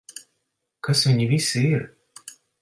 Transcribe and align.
Kas 0.87 1.03
viņi 1.09 1.27
visi 1.35 1.63
ir? 1.75 1.85